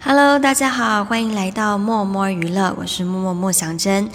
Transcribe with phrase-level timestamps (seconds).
[0.00, 4.08] Hello，大家好，欢迎来到默默娱乐，我是默默莫祥珍。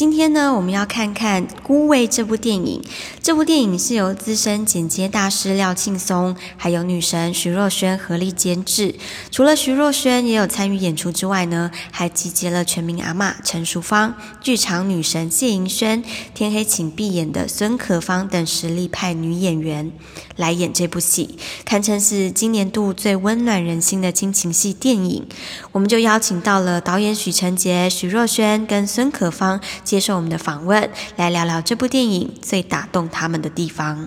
[0.00, 2.82] 今天呢，我们要看看《孤味》这部电影。
[3.22, 8.94] 这部电影是由资深剪接大师廖庆松，还有女神徐若瑄合力监制。
[9.30, 19.92] 除了徐若瑄也有参与演出之外呢，还集结了全民阿嬷陈淑芳、剧场女神谢盈萱、天黑请闭眼的孙可芳等实力派女演员
[20.36, 21.36] 来演这部戏，
[21.66, 25.26] 堪称是今年度最温暖人心的亲情戏电影。
[25.72, 34.06] 我们就邀请到了导演许承杰、徐若瑄跟孙可芳接受我们的访问，来聊聊这部电影最打动他们的地方。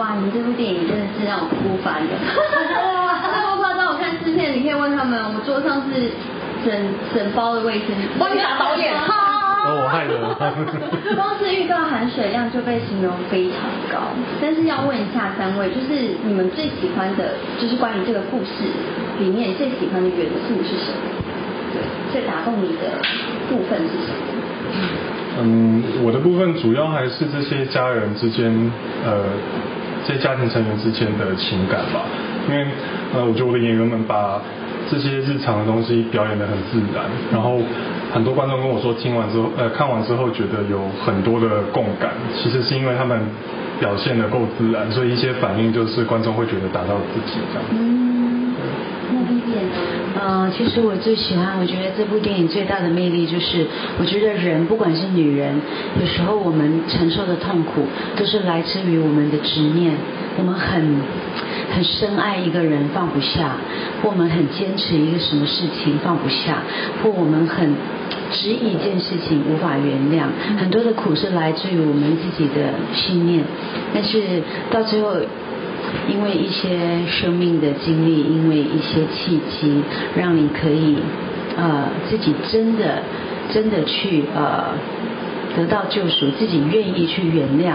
[0.00, 2.12] 哇，你们这部电影真的是让我哭翻了！
[2.24, 6.08] 那么夸张，我看制片，你可以问他们，我们桌上是
[6.64, 6.72] 整
[7.12, 8.08] 整包的卫生纸。
[8.18, 10.16] 帮你打导演，哦，我害的。
[11.12, 18.64] 光是预告含水量就被形容非常高，但是要问一下三位，就是你们最喜欢的，就是关于这个故事
[19.18, 21.04] 里面最喜欢的元素是什么？
[21.76, 22.96] 对，最打动你的
[23.52, 24.40] 部分是什么？
[25.38, 28.50] 嗯，我的部分主要还是这些家人之间，
[29.04, 29.24] 呃，
[30.04, 32.02] 这些家庭成员之间的情感吧。
[32.48, 32.66] 因为
[33.14, 34.40] 呃，我觉得我的演员们把
[34.90, 37.60] 这些日常的东西表演得很自然，然后
[38.12, 42.10] 很多观众跟我说，听完之后，呃，看完之后觉得有很多的共感。
[42.36, 43.20] 其实是因为他们
[43.78, 47.99] 表现得够自然，所以一些反应就是观众会觉得打到自己这样。
[49.12, 49.60] 那 B B 呢？
[50.20, 53.66] 呃，其实我最喜欢，我觉得这部电影最大的魅力就是，
[53.98, 55.54] 我觉得人不管是女人，
[56.00, 59.94] 有时候我们承受的痛苦都是来自于我们的执念，
[60.36, 60.96] 我们很
[61.72, 63.56] 很深爱一个人放不下，
[64.02, 66.62] 或我们很坚持一个什么事情放不下，
[67.02, 67.74] 或我们很
[68.32, 70.26] 执意一件事情无法原谅，
[70.58, 73.44] 很多的苦是来自于我们自己的信念，
[73.94, 75.14] 但是到最后。
[76.08, 79.82] 因为一些生命的经历，因为一些契机，
[80.16, 80.96] 让你可以
[81.56, 83.02] 呃自己真的
[83.52, 84.74] 真的去呃
[85.56, 87.74] 得到救赎，自己愿意去原谅，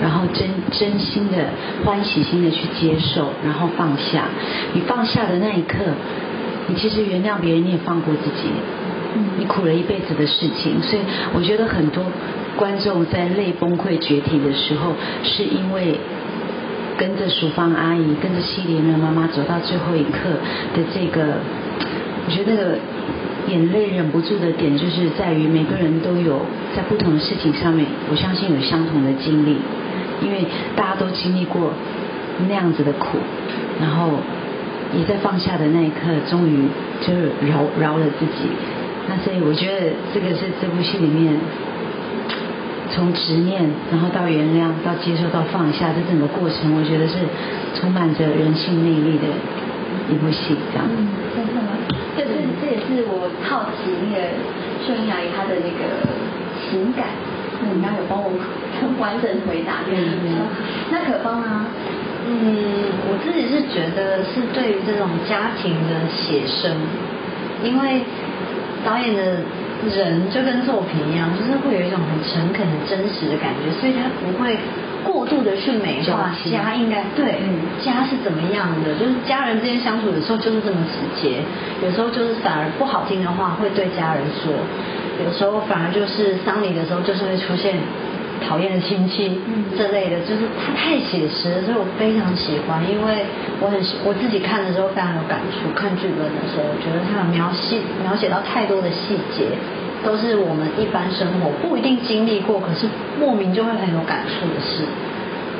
[0.00, 1.50] 然后真真心的
[1.84, 4.24] 欢喜心的去接受，然后放下。
[4.74, 5.78] 你放下的那一刻，
[6.68, 8.48] 你其实原谅别人，你也放过自己。
[9.38, 11.02] 你苦了一辈子的事情，所以
[11.34, 12.04] 我觉得很多
[12.56, 14.92] 观众在泪崩溃绝体的时候，
[15.22, 15.98] 是因为。
[17.02, 20.30] 跟着淑芳阿姨，跟着西莲的妈妈走到最后一刻
[20.72, 21.34] 的这个，
[22.24, 22.78] 我觉得那个
[23.48, 26.46] 眼泪忍不住的点，就是在于每个人都有
[26.76, 29.56] 在不同的事情上面，我相信有相同的经历，
[30.22, 30.46] 因为
[30.76, 31.72] 大家都经历过
[32.46, 33.18] 那样子的苦，
[33.80, 34.20] 然后
[34.96, 36.68] 也在放下的那一刻，终于
[37.00, 38.48] 就是饶饶了自己。
[39.08, 41.36] 那所以我觉得这个是这部戏里面。
[42.92, 47.14] 从执念，然后到原谅，到接受，到放下，这整个过程，我觉得是
[47.74, 49.24] 充满着人性魅力的
[50.12, 50.84] 一部戏，这样。
[50.86, 51.72] 嗯，真的吗？
[52.14, 54.28] 这是这也是我好奇那个
[54.84, 56.04] 秀英阿姨她的那个
[56.68, 57.06] 情感，
[57.74, 58.28] 你刚刚有帮我
[59.00, 60.36] 完整回答这个问题。
[60.92, 61.64] 那可帮啊？
[62.28, 66.76] 嗯，我自己是觉得是对于这种家庭的写生，
[67.64, 68.02] 因为
[68.84, 69.38] 导演的。
[69.88, 74.56] 人就跟作品一样，就是会有一种很诚恳、很真实的感觉，所以他不会
[75.04, 77.58] 过度的去美化家应该对嗯。
[77.84, 81.42] 家是怎么样的，就是家人之间相处的时候就是这么直接，
[81.82, 84.52] 有时候就是反而不好听的话会对家人说，
[85.24, 87.74] 有时候反而就是丧礼的时候就是会出现
[88.42, 89.40] 讨厌的亲戚
[89.78, 93.24] 这类的，就是他太写实了，所以我非常喜欢，因为
[93.60, 99.46] 我很我自己看的时候非常有感触，看剧本的时候，我觉得他有描写描写到太多的细节。
[100.02, 102.88] 都是我们一般生活不一定经历过，可是
[103.20, 104.82] 莫名就会很有感触的事。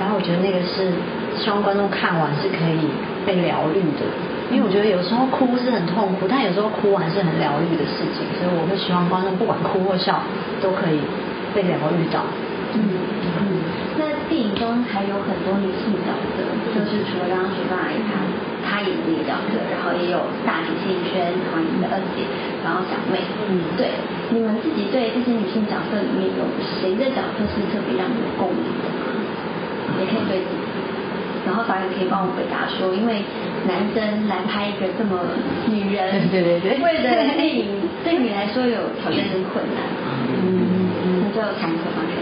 [0.00, 0.90] 然后我觉得那个是
[1.38, 2.90] 希望观众看完是可以
[3.24, 4.02] 被疗愈的，
[4.50, 10.20] 因为我觉得有时候哭是很痛苦，但有时候哭完是很疗愈的事情，所以我会希望观众不管哭或笑
[10.60, 10.98] 都可以
[11.54, 12.26] 被疗愈到。
[12.74, 12.80] 嗯
[13.40, 13.42] 嗯。
[13.98, 18.24] 那电影中还有很多女性角色，就是除了刚刚说到阿姨她
[18.64, 20.18] 她演的那个角色，然后也有
[20.48, 22.24] 大姐谢颖轩，然后你的二姐，
[22.64, 23.20] 然后小妹，
[23.52, 23.92] 嗯，对，
[24.32, 26.42] 你们自己对这些女性角色里面有
[26.80, 29.12] 谁的角色是特别让你有共鸣的吗？
[30.00, 30.72] 也可以对自己，
[31.44, 33.20] 然后导演可以帮我回答说，因为
[33.68, 35.20] 男生来拍一个这么
[35.68, 39.84] 女人 对对对为的电影，对你来说有挑战跟困难
[40.40, 40.48] 嗯？
[40.48, 42.21] 嗯嗯，那就从可方开始。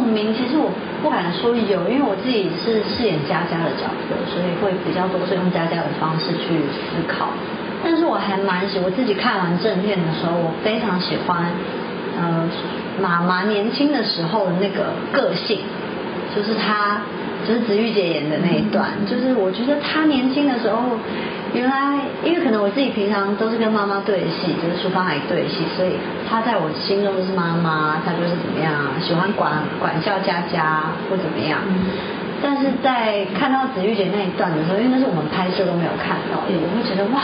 [0.00, 7.28] 共鸣其实我不敢说有，因为我自己是饰演佳佳的角色，所以会比较多是用佳佳的方式去思考。
[7.84, 11.52] 但是我还蛮喜，我自己看完正片的时候，我非常喜欢，
[12.18, 12.48] 呃，
[12.98, 15.60] 妈妈年轻的时候的那个个性，
[16.34, 17.02] 就是她，
[17.46, 20.96] 就是子玉姐演的那一段，就是我觉得她年轻的时候
[21.52, 25.92] 原来因为可能我自己平常都是跟妈妈对戏，就是厨房阿姨对戏，所以
[26.28, 31.58] 她在我心中就是妈妈，她就是怎么样啊，喜欢管管教佳佳或怎么样。
[32.42, 37.20] 但是在看到子玉姐那一段的时候，因为那是我们拍摄都没有看到，我会觉得哇，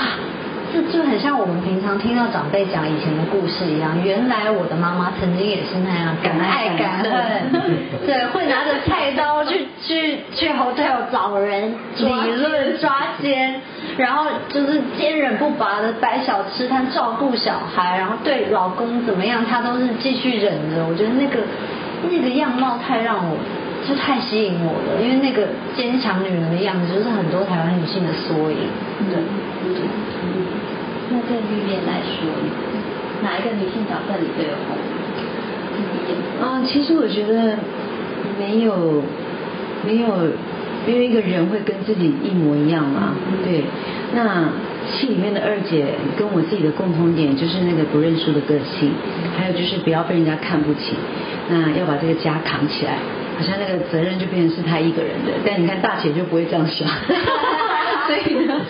[0.75, 3.97] 这就很像我们平常听到长辈讲以前的故事一样。
[4.05, 7.49] 原来我的妈妈曾经也是那样敢爱敢恨，
[8.05, 13.59] 对，会拿着菜刀去去去 hotel 找人理论抓奸，
[13.97, 20.85] 然后就是坚忍不拔的摆小吃摊照顾小孩，然后对老公怎么样，她都是继续忍着。
[20.87, 21.41] 我觉得那个
[22.11, 23.37] 那个样貌太让我。
[23.87, 25.47] 就太吸引我了，因为那个
[25.77, 28.59] 坚强女人的样子，就是很多台湾女性的缩影。
[29.07, 29.15] 对，
[29.63, 29.79] 对。
[31.09, 32.27] 那对绿叶来说，
[33.23, 34.91] 哪一个女性角色你最有共鸣？
[36.43, 37.57] 嗯，其实我觉得
[38.37, 39.05] 没有，
[39.87, 40.09] 没有，
[40.87, 43.15] 因为一个人会跟自己一模一样嘛。
[43.45, 43.65] 对。
[44.15, 44.49] 那
[44.89, 45.85] 戏里面的二姐
[46.17, 48.93] 跟我自己的共同点就是那个不认输的个性，
[49.37, 50.95] 还有就是不要被人家看不起，
[51.51, 52.99] 那要把这个家扛起来。
[53.37, 56.89] 好像那个责任就变成是她一个人的，但你看大姐就不会这样想，
[58.07, 58.61] 所以呢，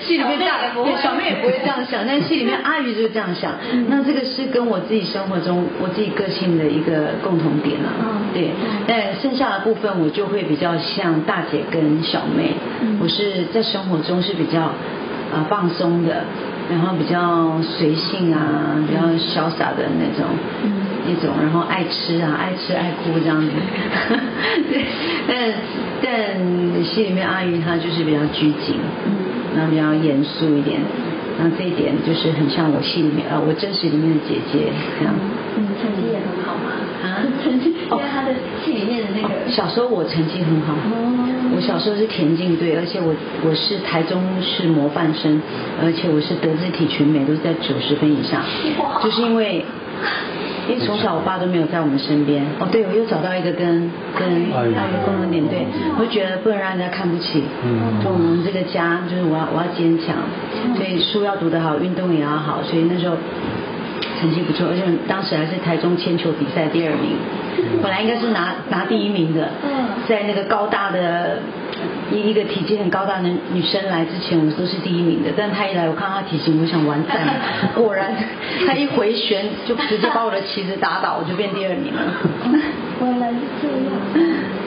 [0.00, 3.52] 戏里面大对小妹也不会这样想，但戏里面阿姨就是这样想。
[3.88, 8.22] 那这个是跟我自己生活中我自己个性的一个共同点啊。
[8.32, 8.50] 对，
[8.86, 12.52] 但剩下的部分我就会比较像大姐跟小妹，
[13.00, 16.24] 我是在生活中是比较啊放松的，
[16.70, 20.26] 然后比较随性啊，比较潇洒的那种。
[20.64, 20.70] 嗯
[21.08, 23.50] 那种，然后爱吃啊，爱吃爱哭这样子，
[25.26, 25.54] 对，
[26.02, 26.12] 但
[26.74, 28.76] 但戏里面阿姨她就是比较拘谨，
[29.06, 30.78] 嗯，然后比较严肃一点，
[31.38, 34.70] 然后这一点就是很像我戏里面呃我真实里面的姐姐
[35.00, 35.14] 这样。
[35.56, 36.70] 嗯，成绩也很好嘛。
[37.02, 39.34] 啊，成绩因为她的戏里面的那个。
[39.50, 40.74] 小时候我成绩很好，
[41.54, 43.14] 我小时候是田径队，而且我
[43.44, 45.40] 我是台中市模范生，
[45.82, 48.40] 而且我是德智体全美都是在九十分以上，
[49.02, 49.64] 就是因为。
[50.68, 54.22] 因为从小我爸都没有在我们身边，哦，对，我又找到一个跟跟
[54.54, 55.66] 阿姨共同点，对，
[55.98, 60.14] 我就觉得不能让人家看不起，嗯，就我们这个家，就是我要我要坚强，
[60.76, 63.16] 所以书要读得好，运动也要好，所以那时候
[64.20, 67.16] 成绩不错，而且当时还是台中铅球比赛第二名，
[67.82, 69.48] 本来应该是拿拿第一名的，
[70.06, 71.38] 在那个高大的。
[72.12, 75.30] 一一个体积很高大的女生来之前，我们都是第一名的。
[75.36, 77.32] 但她一来，我看到她体型，我想完蛋了。
[77.72, 78.12] 果然，
[78.66, 82.02] 她一回旋就直接把我的旗子打倒，我就变第二名了。
[83.00, 83.94] 原来是这样。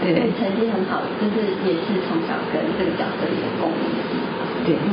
[0.02, 3.92] 对，成绩很好，就是也是从小跟这个角色有共鸣。
[4.66, 4.76] 对。
[4.76, 4.90] 嗯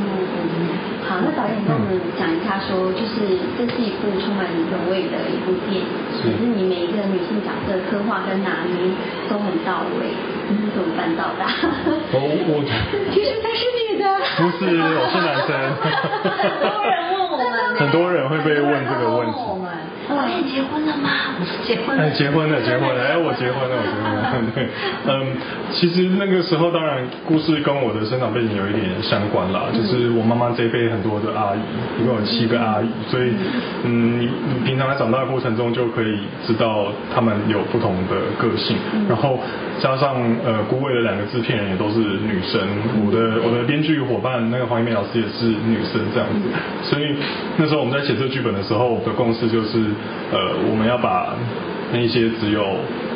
[1.07, 5.85] 好，那导演跟我们讲一下，说就是这是一部充满人味的一部电影，
[6.23, 8.93] 就是你每一个女性角色刻画跟拿捏
[9.27, 10.07] 都很到位，
[10.47, 11.43] 你是怎么办到的？
[12.13, 12.15] 我
[12.47, 12.63] 我
[13.11, 14.05] 其实他是女的，
[14.37, 15.51] 不是，我是男生。
[17.81, 19.37] 很多人会被问这个问题。
[20.09, 21.09] 导演结婚了吗？
[21.65, 22.03] 结婚了。
[22.03, 23.01] 哎，结婚了，结婚了。
[23.01, 24.51] 哎，我结婚了，我结婚了。
[24.53, 24.67] 对，
[25.07, 25.37] 嗯，
[25.71, 29.71] 其实那个时候，当然故事跟我的生长背景有一点相关啦。
[29.71, 33.31] 就是我妈妈这一辈很多的阿姨，一共有七个阿姨，所以，
[33.85, 38.75] 嗯，你你平常在长大的过程中就可以知道他们有不同的个性。
[39.07, 39.39] 然后
[39.79, 42.59] 加上呃，孤位的两个制片人也都是女生，
[43.07, 46.49] 我的我的编剧伙伴那个黄一梅老师也是女生这样子。
[46.83, 47.15] 所以
[47.55, 49.79] 那时候我们在写这剧本的时候，我的共识就是。
[50.31, 50.39] 呃，
[50.71, 51.35] 我们要把
[51.91, 52.63] 那些只有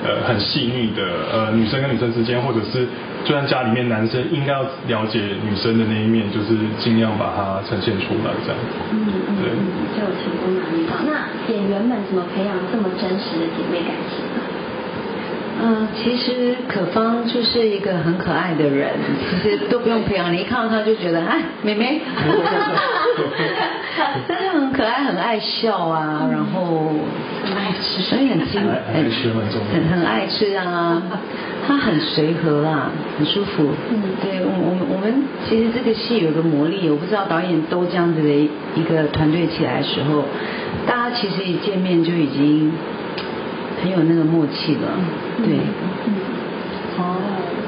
[0.03, 0.99] 呃很细腻的
[1.31, 2.83] 呃女生跟女生之间，或者是
[3.23, 8.59] 就算家里面男生应该要了解女生的那一面，就是尽量把它呈现出来这样。
[8.91, 9.47] 嗯嗯，对，
[9.95, 10.91] 就有成功拿捏到。
[11.07, 14.27] 那演员们怎么培养这么真实的姐妹感情？
[15.67, 18.91] 嗯，其实可芳就是一个很可爱的人，
[19.41, 22.01] 其实都不用培养，你一看到她就觉得，哎，妹妹，
[24.27, 26.93] 真的很可爱，很爱笑啊，然后
[27.43, 31.01] 很爱吃，所以很精，很很爱吃啊，
[31.67, 33.69] 她很随和啊，很舒服。
[33.89, 40.25] 嗯，对我我我们其实这个戏有个魔力，我不知道导演都这样子的一个团队起来的时候，
[40.85, 42.71] 大家其实一见面就已经。
[43.81, 44.87] 很有那个默契了，
[45.43, 45.57] 对。
[46.97, 47.17] 哦，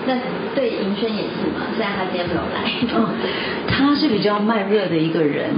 [0.08, 0.16] 那
[0.56, 1.68] 对银轩也是嘛？
[1.76, 2.72] 虽然他今天没有来。
[2.96, 3.08] 嗯，
[3.68, 5.50] 他是比较慢热的一个人。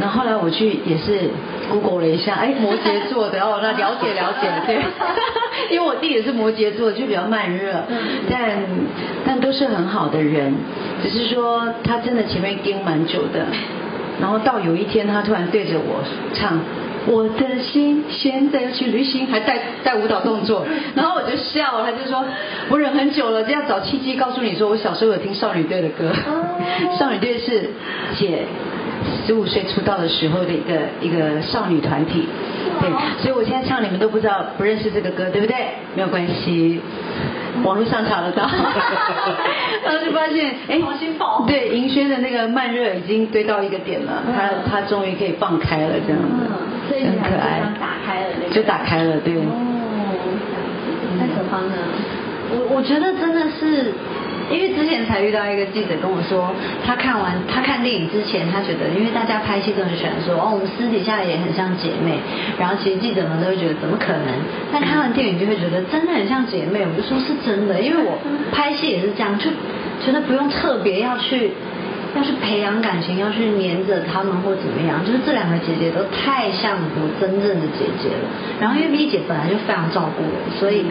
[0.00, 1.30] 那后来我去也是
[1.70, 4.82] Google 了一下，哎，摩羯座的哦，那了解了解， 对。
[5.70, 7.84] 因为我弟也是摩羯座，就比较慢热。
[7.88, 7.96] 嗯。
[8.28, 8.58] 但
[9.24, 10.52] 但都是很好的人，
[11.02, 13.46] 只是说他真的前面盯蛮久的，
[14.20, 16.02] 然后到有一天他突然对着我
[16.34, 16.58] 唱。
[17.06, 22.24] 我的心现在要去旅行，还带带舞蹈动作， 然后我就笑了，他就说，
[22.68, 26.12] 我忍很久了，这样找契机告诉你说，我小时候有听少女队的歌，
[26.98, 27.70] 少女队是
[28.16, 28.44] 姐
[29.26, 32.28] 十五岁出道的时候的一个一个少女团体，
[32.80, 32.88] 对，
[33.22, 35.56] 所以我现在唱你们都不知道不认识这个歌，对不对？
[35.96, 36.80] 没有关系。
[37.64, 38.42] 网络上查得到，
[39.84, 40.80] 然后就发现，哎，
[41.46, 49.34] 对，银轩的那个慢热已经堆到一个点了，他他终于可以放开了，这样子，很可爱，打开了那个，就打开了，对。
[49.36, 49.52] 哦，
[51.18, 51.76] 那何方呢？
[52.54, 53.92] 我我觉得真的是。
[54.52, 56.54] 因为之前才遇到一个记者跟我说，
[56.84, 62.20] 他看完他看电影之前，他觉得因为大家拍戏都很喜欢说哦，我们私底下也很像姐妹，
[62.60, 64.28] 然后其实记者们都会觉得怎么可能？
[64.70, 66.84] 但看完电影就会觉得真的很像姐妹。
[66.84, 68.18] 我就说是真的，因为我
[68.52, 69.48] 拍戏也是这样，就
[70.04, 71.52] 觉得不用特别要去
[72.14, 78.28] 要去培养感情，要去黏着他们或怎么样，就是这两个姐姐都太像我真正的姐姐了。
[78.60, 80.84] 然后因为 V 姐本来就非常照顾我，所以。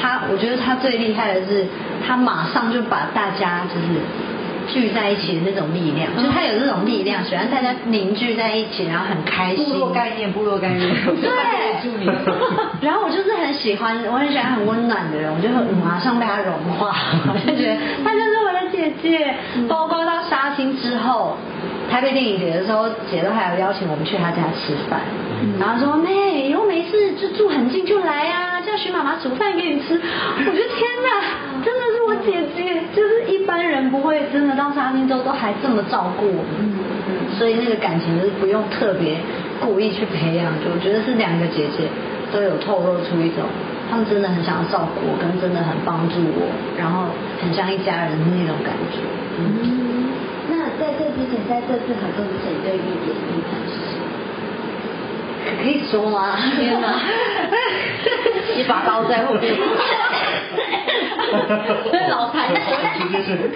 [0.00, 1.66] 他，我觉得他最厉害的是，
[2.06, 4.00] 他马上就把大家就是
[4.72, 9.64] 聚在一起的那种力量，就他有这种力量，喜欢大家凝聚在一起，然后很开心。
[9.64, 10.90] 部落概念，部落概念。
[11.20, 11.30] 对。
[12.80, 15.48] 然后我就是很喜欢，我很喜欢很温暖的人，我就
[15.84, 16.94] 马上被他融化，
[17.28, 19.34] 我就觉得他就是我的姐姐。
[19.68, 21.36] 包括到杀青之后，
[21.94, 24.98] 台北电影节的时候，姐都还有邀请我们去她家吃饭，
[25.60, 28.60] 然后说妹以后没事就住很近就来啊。
[28.66, 36.42] 叫徐妈妈煮饭给你吃，我觉得天哪，真的是我姐姐，就是一般人不会真的到沙丁州都还这么照顾我。
[36.42, 36.74] 们，
[37.38, 39.18] 所以那个感情就是不用特别
[39.60, 41.86] 故意去培养，就我觉得是两个姐姐
[42.32, 43.44] 都有透露出一种，
[43.88, 47.04] 他们真的很想要照顾我，跟真的很帮助我，然后
[47.40, 48.98] 很像一家人的那种感觉。
[49.38, 50.03] 嗯，
[50.98, 54.02] 这之前，在这次合作之前，对一点印象是什么？
[55.44, 56.36] 可以说吗？
[56.56, 56.86] 天哪！
[58.56, 59.54] 一把刀在后面。
[62.08, 62.54] 老残忍。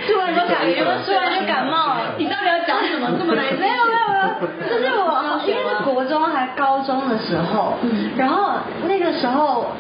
[0.07, 2.15] 突然就感冒，突然就感冒了。
[2.19, 3.09] 你到底要讲什么？
[3.19, 3.45] 这么难？
[3.55, 7.79] 没有没有没有，就是我因为是国中还高中的时候，
[8.17, 8.53] 然后
[8.87, 9.73] 那个时候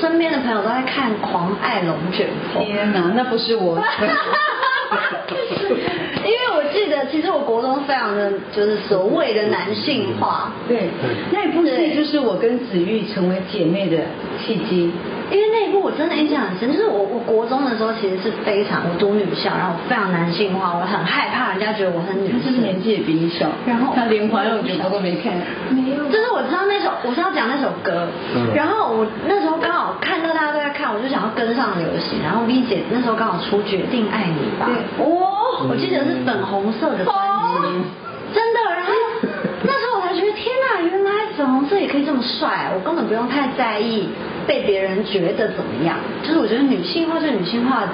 [0.00, 2.62] 身边的朋友都在看《狂爱龙卷风》。
[2.66, 3.78] 天哪，那不是我。
[6.24, 10.52] 因为我记得，其实我国中非常的就是所谓的男性化。
[10.68, 10.88] 对，
[11.32, 13.98] 那一部戏就是我跟子玉成为姐妹的
[14.44, 14.90] 契机。
[15.30, 22.52] 因为那一部我真的印象很深，就是我我国中的时候其实是非常我读女校，然后非常男性化，我很害怕人家觉得我很女生。
[22.54, 25.34] 是年纪也比你小，然后他连环我觉得都没看。
[25.70, 26.04] 没有。
[26.08, 32.22] 就是我知道那首，我是要讲那首歌，嗯然后我那时候刚好看到大家都在看，我就想要跟上流行。
[32.22, 37.14] 然后 V 姐那时候刚好出《决定爱你吧》，对哦，我记得是粉红色的专
[37.62, 38.58] 辑，真的。
[38.74, 38.92] 然后
[39.62, 44.08] 那时候我才觉得天哪，原来粉红色也可以这么帅，我根本不用太在意。
[44.48, 45.98] 被别人觉得怎么样？
[46.24, 47.84] 就是我觉得女性化就女性化，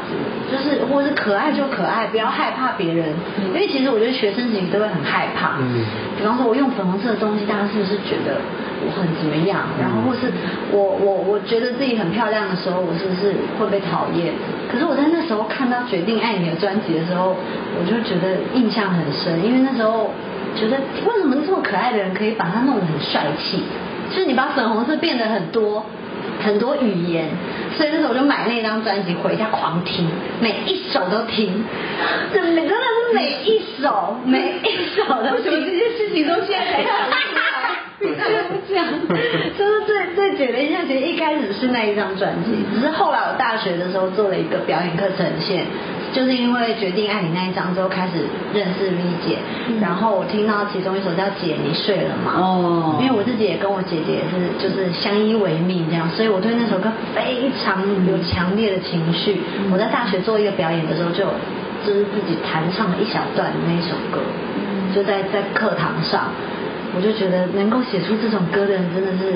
[0.49, 3.09] 就是或者是可爱就可爱，不要害怕别人。
[3.53, 5.59] 因为其实我觉得学生时期都会很害怕。
[5.59, 5.85] 嗯。
[6.17, 8.39] 比方说，我用粉红色的东西，大家是不是觉得
[8.87, 9.67] 我很怎么样？
[9.83, 10.31] 然后或是
[10.71, 14.33] 我我我觉得自己很漂亮的时候，我是不是会被讨厌？
[14.71, 17.35] 可是我在那时候看到《决定爱你》的专辑的时候，
[17.77, 20.13] 我就觉得印象很深，因为那时候
[20.57, 23.63] 觉得为什么这么可爱的人可以把它弄得很帅气？
[24.11, 25.85] 就是你把粉红色变得很多。
[26.43, 27.29] 很多语言，
[27.77, 30.09] 所以那时候我就买那张专辑回家狂听，
[30.41, 31.65] 每一首都听，
[32.33, 35.65] 真的真的是每一首每一首都听。
[35.65, 38.15] 这些事情都现在才想出来？
[38.69, 38.87] 这样，
[39.57, 45.65] 就是最最简的印象，其实一开始是那一张专辑，只是后来我大学的时候做了一个表演课呈现。
[46.15, 49.39] 就是因为决定爱你那一章之后开始认识 V 姐，
[49.81, 59.43] 然后我听到其中一首叫《姐你睡了吗》，哦，因为我自己也跟我姐姐是就是相依为命这样，所以我对那首歌非常有强烈的情绪。
[59.73, 61.25] 我在大学做一个表演的时候，就
[61.85, 64.23] 就是自己弹唱了一小段那一首歌，
[64.95, 66.31] 就在在课堂上，
[66.95, 69.35] 我就觉得能够写出这种歌的人真的是。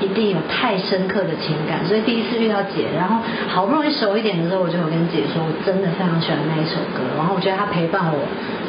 [0.00, 8.18] 一定有太深刻的情感，所以第一次遇到姐，然后好不容易熟一点的时候，我就有跟姐说，我真的非常喜欢那一首歌，然后我觉得它陪伴我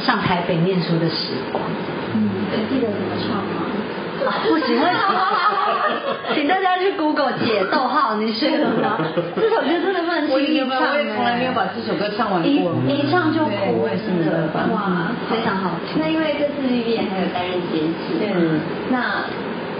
[0.03, 1.63] 上台北念书的时光。
[2.13, 2.29] 嗯，
[2.69, 3.71] 记得怎么唱吗？
[4.47, 4.77] 不行，
[6.35, 8.97] 请大家去 Google 姐逗号，你睡了吗？
[9.35, 15.99] 这首歌真的不能轻易唱，我也从来没有把这首歌唱完过，一唱就哭，我也是的，哇，非常好听。
[15.99, 18.59] 那因为这次 Vivian 还有担任监制，嗯，
[18.91, 19.23] 那。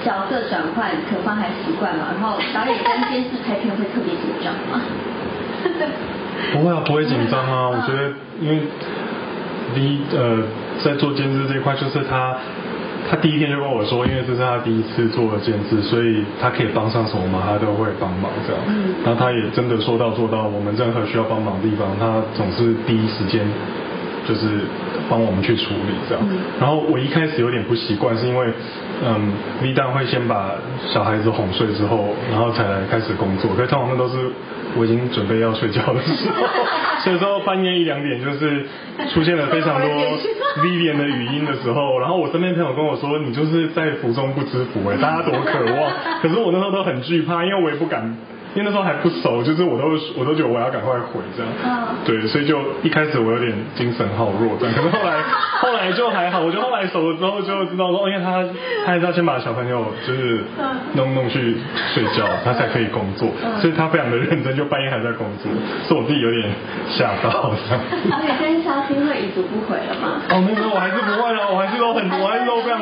[0.04, 2.08] 角色转换，可方还习惯嘛？
[2.14, 4.82] 然后导演跟监制拍片会特别紧张吗？
[6.54, 7.70] 不会啊，不会紧张啊。
[7.70, 8.62] 我觉得，因为
[9.76, 10.44] 第一呃，
[10.84, 12.36] 在做监制这一块，就是他
[13.10, 18.62] 他第一天就跟我说，因为这是他第一次做监制，所以他可以帮上什么忙，他都会帮忙这样。
[18.68, 23.46] 嗯然后他也真的说到做到，我们任何需要帮忙的地方，他总是第一时间
[24.28, 24.66] 就是
[25.12, 26.24] 帮我们去处理这样。
[26.62, 28.48] 然后我一开始有点不习惯，是因为
[29.04, 30.56] 嗯，V 蛋会先把
[30.88, 34.18] 小孩子哄睡之后，然后才来开始工作，可是通常那都是
[34.78, 36.48] 我已经准备要睡觉的时候，
[37.04, 38.66] 所以说半夜一两点就是
[39.14, 39.90] 出现了非常多
[40.64, 45.92] Vivian 的语音的时候，然后我身边朋友跟我说，你就是在福中不知福哎，大家多渴望，
[46.24, 48.16] 可是我那时候都很惧怕，因为我也不敢。
[48.54, 49.86] 因为那时候还不熟，就是我都
[50.18, 55.22] 我都觉得我要赶快回这样，嗯对，所以就一开始我有点精神好弱这样，可是后来
[55.62, 58.44] 后来就还好，我觉得后来熟了之后就知道说，哦因为他
[58.86, 60.44] 他还是要先把小朋友就是
[60.94, 61.56] 弄弄去
[61.94, 63.30] 睡觉，他才可以工作，
[63.62, 65.52] 所以他非常的认真，就半夜还在工作，
[65.88, 66.50] 所以我自己有点
[66.90, 67.82] 吓到这样。
[68.12, 70.22] 而且跟肖新会已读不回了吗？
[70.30, 72.41] 哦，没有，我还是不会啊，我还是都很，我还是都非常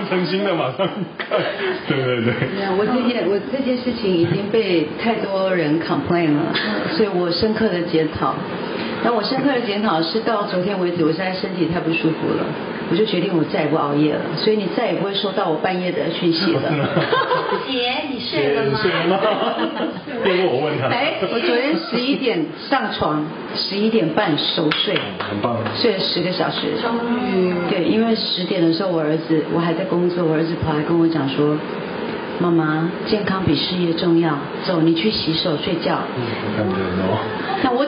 [0.09, 0.87] 诚心的马上
[1.17, 1.39] 看，
[1.87, 2.33] 对对对。
[2.55, 6.53] 对啊，我这件我这件事情已经被太多人 complain 了，
[6.97, 8.33] 所以我深刻的检讨。
[9.03, 12.43] 那我深刻的检讨是到昨天为止，我现在身体太不舒服了，
[12.91, 16.61] 我就决定我再也不熬夜了，所以你再也不会收到我半夜的讯息了。
[17.69, 18.79] 姐，你睡了吗？
[18.81, 19.19] 睡了吗？
[20.25, 20.87] 这是我问他。
[20.87, 23.23] 哎，我昨天十一点上床，
[23.55, 25.57] 十一点半熟睡，很棒。
[25.75, 26.67] 睡了十个小时。
[26.81, 26.95] 终
[27.37, 31.55] 于对，因为十点的时候，我儿子我还在工作，我儿子跑来跟我讲说，
[32.39, 35.99] 妈妈，健康比事业重要，走，你去洗手睡觉。
[36.17, 37.19] 嗯，感觉哦。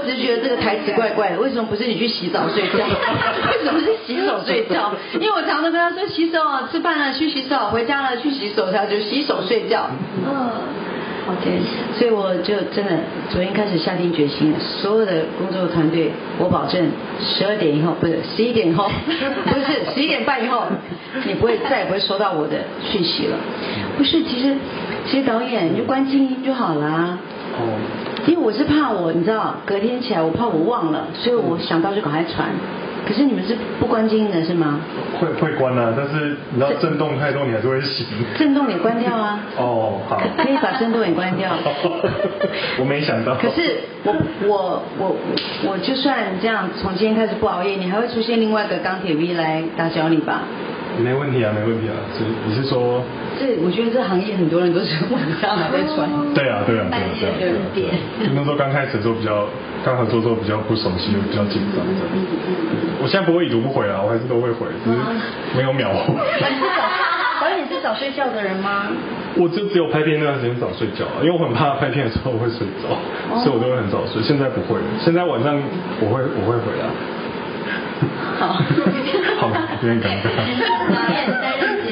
[0.05, 2.85] 只是觉得这个台词怪怪的，为什么不是你去洗澡睡觉？
[2.85, 4.93] 为什么是洗手睡觉？
[5.13, 6.39] 因为我常常跟他说洗手，
[6.71, 9.87] 吃饭了去洗手，回家了去洗手，他就洗手睡觉。
[10.25, 10.51] 嗯
[11.27, 11.61] ，OK，，
[11.97, 12.91] 所以我就真的
[13.29, 16.91] 昨天开始下定决心了，所有的工作团队，我保证
[17.21, 18.89] 十二点以后，不是十一点以后，
[19.45, 20.63] 不是十一点半以后，
[21.25, 23.37] 你不会再也不会收到我的讯息了。
[23.97, 24.55] 不是，其实
[25.07, 27.17] 其实导演你就关静音就好啦。
[27.57, 27.77] 哦。
[28.27, 32.47] 因为我是怕我，你知道，隔天起来我怕我忘了，所以我想到就赶快传。
[33.03, 34.79] 可是你们是不关静音的是吗？
[35.19, 38.05] 会会关啊，但是你知道震动太多，你还是会醒。
[38.37, 39.39] 震动也关掉啊。
[39.57, 40.21] 哦，好。
[40.37, 41.49] 可以把震动也关掉。
[42.79, 43.33] 我没想到。
[43.35, 44.13] 可是我
[44.47, 45.15] 我我
[45.67, 50.43] 我就算这样，从今天开始不熬夜，你还会出现另外一个钢铁 V 来打搅你吧？
[51.01, 51.95] 没问题啊，没问题啊。
[52.15, 53.03] 是你是说？
[53.39, 56.07] 这我觉得这行业很多人都是晚上还在穿。
[56.33, 57.33] 对啊，对啊，对啊，对啊。
[57.39, 59.47] 对对就那时候刚开始的时候比较，
[59.83, 62.11] 刚合作的时候比较不熟悉，比较紧张这样。
[63.01, 64.97] 我现在不会已读不回啊，我还是都会回，只是
[65.57, 66.13] 没有秒回。
[67.41, 68.85] 导演是早睡觉的人吗？
[69.35, 72.93] 我就只有拍片那段时间早睡觉啊，因为我很怕拍片的时候会睡着，
[73.41, 74.21] 所以我都会很早睡。
[74.21, 75.57] 现在不会，现在晚上
[75.99, 76.85] 我会我会回来。
[78.39, 78.47] 好，
[79.39, 79.49] 好，
[79.81, 80.25] 有点尴尬。
[80.89, 81.87] 导演担任监。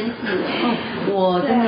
[1.08, 1.66] 我真的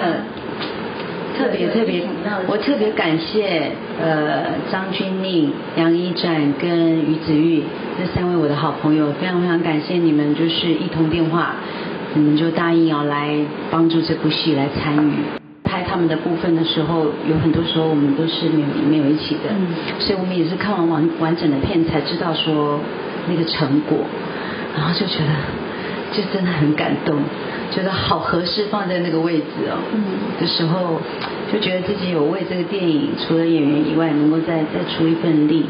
[1.38, 2.04] 特别特别，
[2.47, 7.63] 我特别感谢呃张钧甯、杨一展跟于子玉
[7.97, 11.56] 这三位我的好朋友，非常非常感谢你们，就是一通电话，
[12.13, 13.36] 你们就答应要来
[13.69, 15.13] 帮助这部戏来参与。
[15.63, 19.50] 拍他们的部分的时候，有很多时候我们都是没有没有一起的，
[20.00, 22.78] 所以我们也是看完完完整的片才知道说
[23.27, 23.97] 那个成果，
[24.75, 25.29] 然后就觉得
[26.12, 27.17] 就真的很感动，
[27.71, 29.77] 觉得好合适放在那个位置哦。
[29.93, 30.01] 嗯
[30.39, 30.99] 的时候，
[31.51, 35.65] 就觉得自己有为这个电影除了演员以外，能够再再出一份力，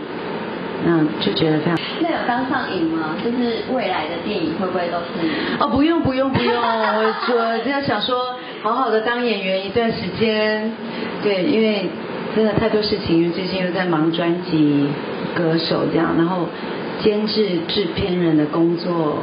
[0.85, 1.77] 那就觉得非常。
[1.99, 3.15] 那有刚上映吗？
[3.23, 5.27] 就是未来的电影会不会都是？
[5.59, 10.71] 哦，不用不用不用，我我这样想说，好好的当演员一段时间，
[11.21, 11.89] 对，因为
[12.35, 14.87] 真的太多事情，因为最近又在忙专辑、
[15.35, 16.47] 歌手这样，然后
[17.03, 19.17] 监制、制片人的工作，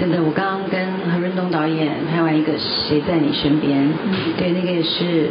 [0.00, 0.78] 真的，我刚刚跟
[1.12, 3.78] 何润东导演拍完一个《谁在你身边》，
[4.38, 5.30] 对，那个也是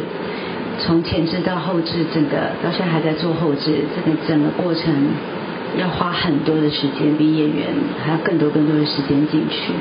[0.78, 4.94] 从前置到后置，整个到现在还在做后置，这个整个过程
[5.78, 7.66] 要花很多的时间，比演员
[8.04, 9.72] 还要更多更多的时间进去，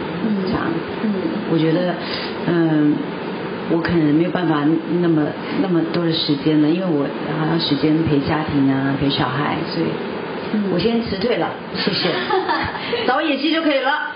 [0.45, 0.63] 这样，
[1.03, 1.11] 嗯
[1.51, 1.95] 我觉得，
[2.47, 2.93] 嗯。
[3.69, 4.63] 我可能没有办法
[5.01, 5.21] 那么
[5.61, 7.05] 那么多的时间了，因为我
[7.37, 9.87] 还要时间陪家庭啊，陪小孩，所以
[10.71, 12.09] 我先辞退了，谢谢，
[13.05, 14.13] 找演戏就可以了。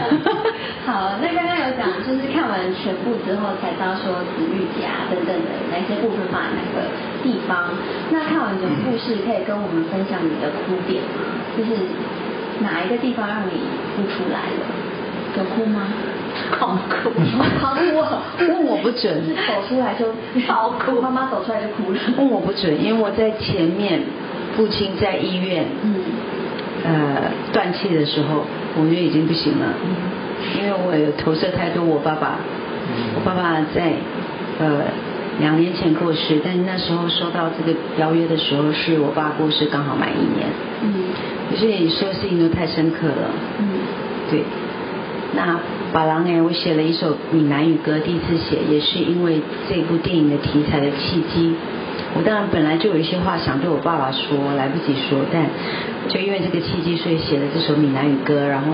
[0.86, 6.88] 好，那刚刚有讲，就是看完全部之后才知道说子玉甲等等的哪些部分放在哪个
[7.22, 7.70] 地方。
[8.10, 11.22] 那看完整个故事，可以跟我们分享你的哭点吗？
[11.56, 11.70] 就是
[12.60, 13.60] 哪一个地方让你
[13.94, 14.66] 哭出来了？
[15.36, 15.86] 有哭吗？
[16.58, 17.10] 好哭，
[17.60, 18.22] 好哭哦！
[18.38, 20.12] 问我不准，走出来就
[20.48, 22.00] 好哭，妈妈走出来就哭了。
[22.16, 24.00] 问我不准，因为我在前面，
[24.60, 25.94] 父亲在医院，嗯
[26.84, 28.44] 呃，断气的时候，
[28.76, 29.72] 我觉得已经不行了，
[30.54, 32.36] 因为我有投射太多我爸爸
[33.16, 33.94] 我爸爸在
[34.58, 34.82] 呃
[35.40, 40.46] 两年前过世，但是那时候收到这个邀约的时候，是我爸过世刚好满一年。
[40.82, 43.30] 嗯，所以所有事情都太深刻了。
[43.60, 43.64] 嗯，
[44.30, 44.44] 对。
[45.32, 45.58] 那
[45.90, 51.54] 把郎哎，我写了一首闽南语歌，第一次写也是因为这部电影的题材的契机。
[52.16, 55.46] 我当然本来就有一些话想对我爸爸说，来不及说，但
[56.08, 58.72] 就因为这个契机，所以写了这首闽南语歌，然后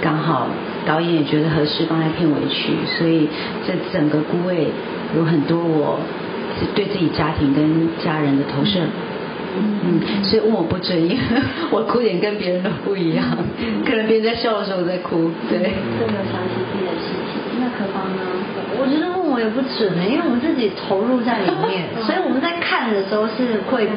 [0.00, 0.48] 刚好
[0.84, 3.28] 导演也觉得合适放在片尾曲，所以
[3.66, 4.68] 这整个孤位
[5.16, 6.00] 有很多我
[6.74, 8.80] 对自己家庭跟家人的投射。
[9.58, 11.16] 嗯，所以问我不准，因 为
[11.70, 13.24] 我哭点跟别人都不一样，
[13.84, 15.58] 可能别人在笑的时候我在哭，对。
[15.98, 18.22] 都没有想起自己的事情，那可芳呢？
[18.78, 23.88] 我觉得问我也不准呢，因为我们自己投入在里面， 所以我们在看的时候是会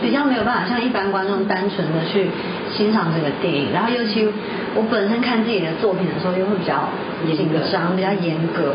[0.00, 2.26] 比较没有办法像一般观众单纯的去
[2.72, 4.26] 欣赏这个电影，然后尤其
[4.74, 6.88] 我本身看自己的作品的时候又会比较
[7.36, 8.72] 紧张、比较严格。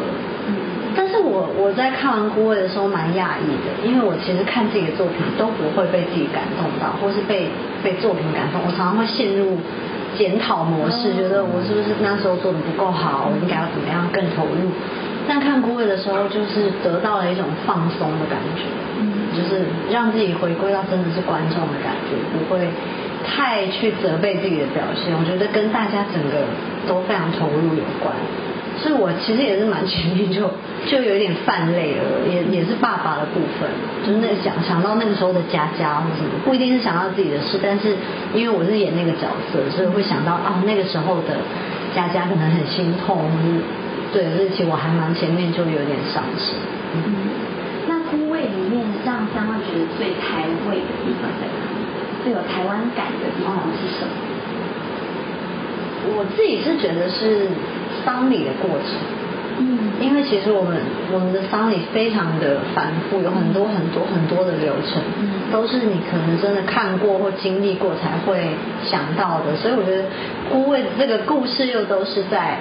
[1.32, 7.48] 我我在看完《孤味》的时候蛮讶异的，因为我其实看自己的作品都不会被自己感动到，或是被
[7.82, 9.56] 被作品感动，我常常会陷入
[10.18, 14.76] 检讨模式，觉得我是不是那时候做的不够好，我应该要怎么样更投入。
[15.26, 18.68] 但看《孤味》的时候，就是得到了一种放松的感觉，
[19.32, 22.68] 就是让自己回归到真的是观众的感觉，不会
[23.24, 25.16] 太去责备自己的表现。
[25.16, 26.44] 我觉得跟大家整个
[26.90, 28.12] 都非常投入有关。
[28.82, 30.50] 所以我其实也是蛮前面就
[30.90, 33.70] 就有点泛泪了，也也是爸爸的部分，
[34.02, 37.96] 就是那想想到那个时候的佳佳或什么，不一定是想到自己的事，但是
[38.34, 41.38] 因为我是演那个角色，所以会想到啊那个时候的
[41.94, 43.30] 佳佳可能很心痛，
[44.12, 46.58] 对，所以其实我还蛮前面就有点伤心。
[46.96, 47.06] 嗯，
[47.88, 51.86] 那孤味里面让香花觉得最台味的地方在哪里？
[52.24, 54.12] 最有台湾感的地方是什么？
[56.18, 57.46] 我自己是觉得是。
[58.06, 58.88] 丧礼的过程，
[59.60, 60.78] 嗯，因为其实我们
[61.14, 68.50] 我们的丧礼非常的繁复，有很多很多很多的流程，嗯，都是你可能真的看过或经历过才会
[68.84, 70.04] 想到的，所以我觉得
[70.52, 72.60] 孤味这个故事又都是在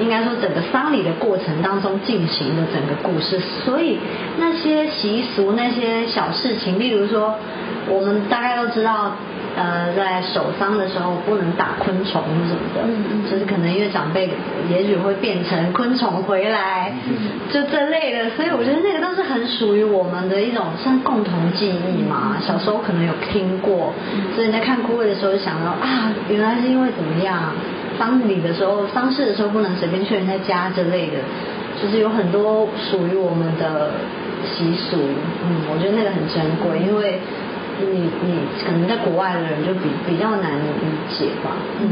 [0.00, 3.98] 应该说整个丧礼的过程当中进行的整个故事，所以
[4.38, 7.34] 那些习俗那些小事情，例如说
[7.88, 9.12] 我们大概都知道。
[9.56, 14.30] 呃，在守丧的时候不能打昆虫什么的，就是可能因为长辈
[14.70, 16.94] 也许会变成昆虫回来，
[17.52, 22.36] 就这类的，所以我觉得那个都是很属于我们的一种像共同记忆嘛。
[22.40, 23.92] 小时候可能有听过，
[24.34, 27.52] 所以你在看枯萎的时候就想到啊，原来是因为怎么样，
[27.98, 31.18] 丧礼的时候、丧事的时候不能随便去人家家之类的，
[31.82, 33.90] 就是有很多属于我们的
[34.46, 34.96] 习俗。
[35.44, 37.18] 嗯，我觉得那个很珍贵，因为。
[37.80, 41.50] 你你可能在国外的人就比比较难理解吧。
[41.80, 41.88] 嗯，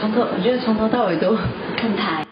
[0.00, 2.23] 从头我觉得从头到尾都很台，